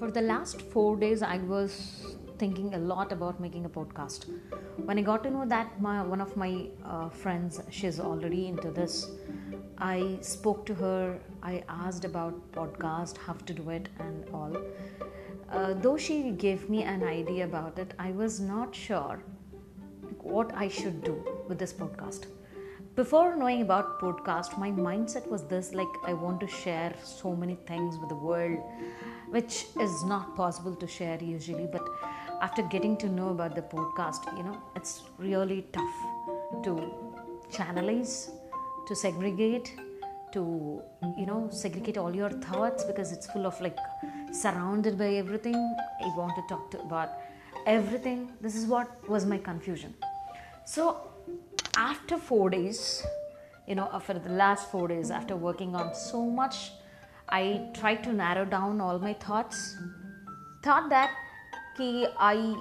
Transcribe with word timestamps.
For 0.00 0.10
the 0.10 0.22
last 0.22 0.62
four 0.62 0.96
days, 0.96 1.22
I 1.22 1.36
was 1.36 2.16
thinking 2.38 2.72
a 2.72 2.78
lot 2.78 3.12
about 3.12 3.38
making 3.38 3.66
a 3.66 3.68
podcast. 3.68 4.24
When 4.86 4.98
I 4.98 5.02
got 5.02 5.22
to 5.24 5.30
know 5.30 5.44
that 5.44 5.78
my 5.78 6.02
one 6.02 6.22
of 6.22 6.38
my 6.38 6.68
uh, 6.86 7.10
friends, 7.10 7.60
she's 7.68 8.00
already 8.00 8.46
into 8.46 8.70
this, 8.70 9.10
I 9.76 10.16
spoke 10.22 10.64
to 10.70 10.74
her. 10.76 11.20
I 11.42 11.64
asked 11.68 12.06
about 12.06 12.40
podcast, 12.52 13.18
how 13.26 13.34
to 13.34 13.52
do 13.52 13.68
it, 13.68 13.90
and 13.98 14.24
all. 14.32 14.56
Uh, 15.52 15.74
though 15.74 15.98
she 15.98 16.30
gave 16.30 16.70
me 16.70 16.82
an 16.82 17.04
idea 17.04 17.44
about 17.44 17.78
it, 17.78 17.92
I 17.98 18.12
was 18.12 18.40
not 18.40 18.74
sure 18.74 19.22
what 20.22 20.50
I 20.54 20.68
should 20.68 21.04
do 21.04 21.22
with 21.46 21.58
this 21.58 21.74
podcast 21.74 22.24
before 22.96 23.36
knowing 23.36 23.62
about 23.62 24.00
podcast 24.00 24.58
my 24.58 24.70
mindset 24.70 25.26
was 25.32 25.44
this 25.50 25.72
like 25.80 25.94
i 26.04 26.12
want 26.12 26.40
to 26.40 26.46
share 26.46 26.92
so 27.02 27.34
many 27.42 27.54
things 27.68 27.96
with 27.98 28.08
the 28.08 28.16
world 28.16 28.58
which 29.30 29.66
is 29.80 30.04
not 30.04 30.34
possible 30.36 30.74
to 30.74 30.86
share 30.86 31.18
usually 31.22 31.68
but 31.72 31.82
after 32.42 32.62
getting 32.74 32.96
to 32.96 33.08
know 33.08 33.30
about 33.30 33.54
the 33.54 33.62
podcast 33.76 34.30
you 34.36 34.42
know 34.42 34.56
it's 34.76 35.02
really 35.18 35.62
tough 35.72 35.98
to 36.64 36.74
channelize 37.50 38.14
to 38.88 38.94
segregate 38.94 39.72
to 40.32 40.42
you 41.18 41.26
know 41.26 41.48
segregate 41.50 41.98
all 41.98 42.14
your 42.14 42.30
thoughts 42.48 42.84
because 42.84 43.12
it's 43.12 43.26
full 43.32 43.46
of 43.46 43.60
like 43.60 43.78
surrounded 44.32 44.96
by 44.98 45.14
everything. 45.14 45.54
I 45.54 46.08
want 46.16 46.34
to 46.36 46.42
talk 46.48 46.70
to 46.72 46.80
about 46.80 47.10
everything. 47.66 48.32
This 48.40 48.54
is 48.54 48.66
what 48.66 49.08
was 49.08 49.26
my 49.26 49.38
confusion. 49.38 49.94
So 50.64 51.10
after 51.76 52.16
four 52.16 52.50
days, 52.50 53.04
you 53.66 53.74
know, 53.74 53.88
after 53.92 54.14
the 54.18 54.30
last 54.30 54.70
four 54.70 54.88
days, 54.88 55.10
after 55.10 55.36
working 55.36 55.74
on 55.74 55.94
so 55.94 56.24
much, 56.24 56.72
I 57.32 57.68
tried 57.74 58.02
to 58.04 58.12
narrow 58.12 58.44
down 58.44 58.80
all 58.80 58.98
my 58.98 59.14
thoughts. 59.14 59.76
Thought 60.62 60.90
that 60.90 61.10
ki 61.76 62.06
I 62.18 62.56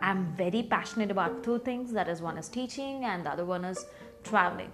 am 0.00 0.34
very 0.36 0.62
passionate 0.62 1.10
about 1.10 1.42
two 1.42 1.58
things. 1.60 1.92
That 1.92 2.08
is, 2.08 2.20
one 2.20 2.38
is 2.38 2.48
teaching, 2.48 3.04
and 3.04 3.24
the 3.24 3.30
other 3.30 3.44
one 3.44 3.64
is 3.64 3.84
traveling. 4.24 4.70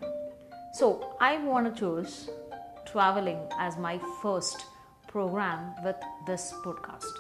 So 0.75 1.17
I 1.21 1.39
want 1.39 1.73
to 1.73 1.81
choose 1.81 2.31
traveling 2.87 3.39
as 3.59 3.77
my 3.77 4.01
first 4.23 4.67
program 5.07 5.75
with 5.85 5.97
this 6.27 6.53
podcast. 6.65 7.13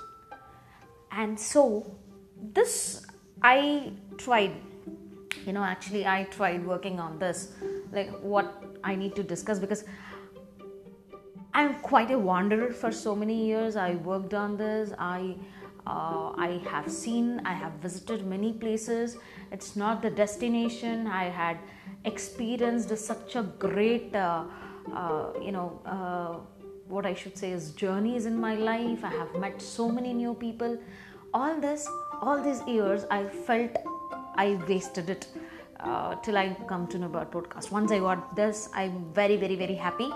And 1.12 1.38
so 1.38 1.96
this 2.52 3.06
I 3.42 3.92
tried 4.18 4.52
you 5.46 5.52
know 5.52 5.62
actually 5.62 6.06
i 6.06 6.24
tried 6.24 6.64
working 6.66 6.98
on 6.98 7.18
this 7.18 7.52
like 7.92 8.10
what 8.20 8.62
i 8.82 8.94
need 8.94 9.14
to 9.14 9.22
discuss 9.22 9.58
because 9.58 9.84
i'm 11.54 11.74
quite 11.80 12.10
a 12.10 12.18
wanderer 12.18 12.72
for 12.72 12.90
so 12.92 13.14
many 13.14 13.46
years. 13.46 13.76
I 13.76 13.94
worked 13.96 14.34
on 14.34 14.56
this. 14.56 14.92
I 14.98 15.36
uh, 15.86 16.32
i 16.46 16.60
have 16.70 16.90
seen 16.90 17.40
i 17.44 17.52
have 17.52 17.72
visited 17.74 18.26
many 18.26 18.52
places. 18.52 19.16
It's 19.52 19.76
not 19.76 20.02
the 20.02 20.10
destination. 20.10 21.06
I 21.06 21.24
had 21.24 21.58
experienced 22.04 22.96
such 22.98 23.36
a 23.36 23.42
great 23.66 24.14
uh, 24.14 24.44
uh, 24.94 25.32
you 25.40 25.52
know 25.52 25.80
uh, 25.86 26.36
what 26.88 27.06
i 27.06 27.14
should 27.14 27.36
say 27.38 27.50
is 27.52 27.70
journeys 27.72 28.26
in 28.26 28.38
my 28.38 28.54
life. 28.54 29.04
I 29.04 29.12
have 29.22 29.34
met 29.46 29.62
so 29.62 29.88
many 29.88 30.12
new 30.12 30.34
people. 30.34 30.78
All 31.32 31.60
this 31.60 31.88
all 32.22 32.42
these 32.42 32.62
years 32.66 33.04
i 33.10 33.24
felt 33.46 33.76
I 34.36 34.58
wasted 34.68 35.10
it 35.10 35.26
uh, 35.80 36.14
till 36.16 36.36
I 36.36 36.56
come 36.68 36.86
to 36.88 36.98
know 36.98 37.06
about 37.06 37.32
podcast. 37.32 37.70
Once 37.70 37.92
I 37.92 37.98
got 37.98 38.36
this, 38.36 38.68
I'm 38.74 39.12
very, 39.12 39.36
very, 39.36 39.56
very 39.56 39.74
happy. 39.74 40.10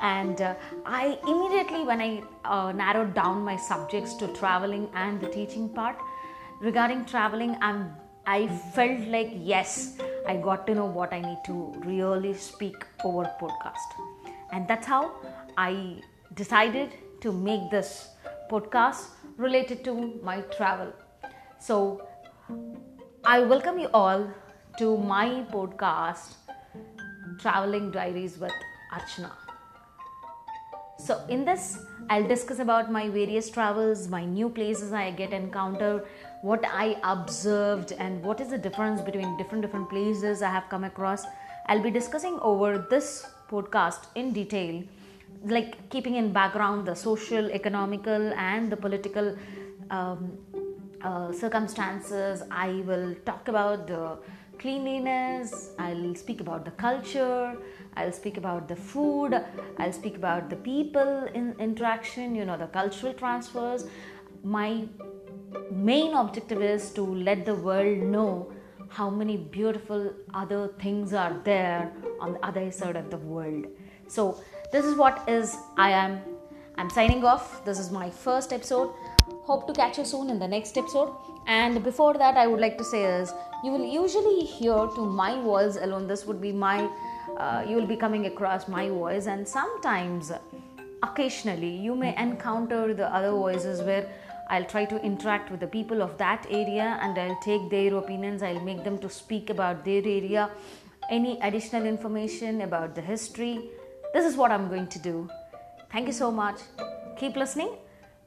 And 0.00 0.40
uh, 0.40 0.54
I 0.84 1.18
immediately, 1.26 1.84
when 1.84 2.00
I 2.00 2.22
uh, 2.44 2.72
narrowed 2.72 3.14
down 3.14 3.42
my 3.44 3.56
subjects 3.56 4.14
to 4.14 4.28
traveling 4.28 4.88
and 4.94 5.20
the 5.20 5.28
teaching 5.28 5.68
part, 5.68 5.96
regarding 6.60 7.04
traveling, 7.04 7.56
I'm 7.60 7.94
I 8.24 8.46
felt 8.46 9.00
like 9.08 9.30
yes, 9.34 9.98
I 10.28 10.36
got 10.36 10.66
to 10.68 10.74
know 10.76 10.86
what 10.86 11.12
I 11.12 11.20
need 11.20 11.38
to 11.46 11.74
really 11.84 12.34
speak 12.34 12.84
over 13.04 13.24
podcast, 13.40 13.96
and 14.52 14.68
that's 14.68 14.86
how 14.86 15.10
I 15.56 16.00
decided 16.34 16.90
to 17.20 17.32
make 17.32 17.68
this 17.72 18.10
podcast 18.48 19.08
related 19.36 19.82
to 19.84 20.20
my 20.22 20.40
travel. 20.56 20.92
So 21.58 22.06
I 23.24 23.40
welcome 23.40 23.80
you 23.80 23.88
all 23.92 24.30
to 24.78 24.96
my 24.96 25.44
podcast, 25.52 26.34
Traveling 27.38 27.90
Diaries 27.90 28.38
with 28.38 28.52
Archana. 28.92 29.32
So, 30.98 31.24
in 31.28 31.44
this, 31.44 31.78
I'll 32.08 32.26
discuss 32.26 32.58
about 32.58 32.90
my 32.90 33.08
various 33.08 33.50
travels, 33.50 34.08
my 34.08 34.24
new 34.24 34.48
places 34.48 34.92
I 34.92 35.10
get 35.10 35.32
encounter, 35.32 36.04
what 36.42 36.64
I 36.64 36.96
observed, 37.02 37.92
and 37.92 38.22
what 38.22 38.40
is 38.40 38.48
the 38.48 38.58
difference 38.58 39.00
between 39.02 39.36
different 39.36 39.62
different 39.62 39.90
places 39.90 40.42
I 40.42 40.50
have 40.50 40.68
come 40.70 40.84
across. 40.84 41.24
I'll 41.66 41.82
be 41.82 41.90
discussing 41.90 42.38
over 42.40 42.86
this 42.88 43.26
podcast 43.50 44.06
in 44.14 44.32
detail, 44.32 44.82
like 45.44 45.90
keeping 45.90 46.14
in 46.14 46.32
background 46.32 46.86
the 46.86 46.94
social, 46.94 47.50
economical, 47.50 48.32
and 48.34 48.72
the 48.72 48.76
political 48.76 49.36
um, 49.90 50.38
uh, 51.02 51.32
circumstances. 51.32 52.42
I 52.50 52.82
will 52.86 53.14
talk 53.26 53.48
about 53.48 53.86
the 53.86 54.18
cleanliness, 54.62 55.70
I'll 55.78 56.14
speak 56.14 56.40
about 56.40 56.64
the 56.64 56.70
culture, 56.70 57.56
I'll 57.96 58.12
speak 58.12 58.36
about 58.36 58.68
the 58.68 58.76
food, 58.76 59.34
I'll 59.78 59.92
speak 59.92 60.16
about 60.16 60.48
the 60.48 60.56
people 60.56 61.28
in 61.34 61.54
interaction, 61.58 62.36
you 62.36 62.44
know, 62.44 62.56
the 62.56 62.68
cultural 62.68 63.12
transfers. 63.12 63.86
My 64.44 64.84
main 65.70 66.14
objective 66.14 66.62
is 66.62 66.90
to 66.92 67.02
let 67.02 67.44
the 67.44 67.56
world 67.56 67.98
know 67.98 68.52
how 68.88 69.10
many 69.10 69.36
beautiful 69.36 70.12
other 70.32 70.68
things 70.80 71.12
are 71.12 71.40
there 71.44 71.92
on 72.20 72.34
the 72.34 72.46
other 72.46 72.70
side 72.70 72.96
of 72.96 73.10
the 73.10 73.18
world. 73.18 73.66
So, 74.06 74.40
this 74.70 74.84
is 74.84 74.94
what 74.94 75.28
is 75.28 75.56
I 75.76 75.90
am. 75.90 76.20
I'm 76.76 76.90
signing 76.90 77.24
off. 77.24 77.64
This 77.64 77.78
is 77.78 77.90
my 77.90 78.10
first 78.10 78.52
episode. 78.52 78.92
Hope 79.44 79.66
to 79.66 79.72
catch 79.72 79.98
you 79.98 80.04
soon 80.04 80.30
in 80.30 80.38
the 80.38 80.48
next 80.48 80.78
episode. 80.78 81.14
And 81.46 81.82
before 81.82 82.14
that, 82.14 82.36
I 82.36 82.46
would 82.46 82.60
like 82.60 82.78
to 82.78 82.84
say 82.84 83.04
is 83.04 83.32
you 83.62 83.70
will 83.70 83.84
usually 83.84 84.44
hear 84.44 84.86
to 84.94 85.04
my 85.04 85.40
voice 85.40 85.76
alone. 85.76 86.06
This 86.06 86.26
would 86.26 86.40
be 86.40 86.52
my, 86.52 86.88
uh, 87.36 87.64
you 87.66 87.76
will 87.76 87.86
be 87.86 87.96
coming 87.96 88.26
across 88.26 88.68
my 88.68 88.88
voice, 88.88 89.26
and 89.26 89.46
sometimes, 89.46 90.32
occasionally, 91.02 91.70
you 91.70 91.94
may 91.94 92.16
encounter 92.16 92.94
the 92.94 93.06
other 93.14 93.30
voices 93.30 93.82
where 93.82 94.08
I'll 94.48 94.64
try 94.64 94.84
to 94.84 95.00
interact 95.02 95.50
with 95.50 95.60
the 95.60 95.66
people 95.66 96.02
of 96.02 96.18
that 96.18 96.46
area 96.50 96.98
and 97.00 97.16
I'll 97.18 97.40
take 97.40 97.70
their 97.70 97.94
opinions, 97.94 98.42
I'll 98.42 98.60
make 98.60 98.84
them 98.84 98.98
to 98.98 99.08
speak 99.08 99.48
about 99.48 99.84
their 99.84 100.02
area, 100.02 100.50
any 101.08 101.40
additional 101.40 101.86
information 101.86 102.60
about 102.62 102.94
the 102.94 103.00
history. 103.00 103.70
This 104.12 104.26
is 104.26 104.36
what 104.36 104.50
I'm 104.50 104.68
going 104.68 104.88
to 104.88 104.98
do. 104.98 105.30
Thank 105.90 106.06
you 106.06 106.12
so 106.12 106.30
much. 106.30 106.60
Keep 107.16 107.36
listening 107.36 107.76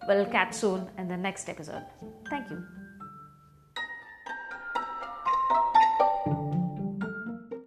We'll 0.08 0.26
catch 0.26 0.54
soon 0.54 0.88
in 0.98 1.08
the 1.08 1.18
next 1.18 1.50
episode. 1.50 1.84
Thank 2.30 2.50
you. 2.52 2.85
Thank 5.48 5.75
you. 5.75 5.75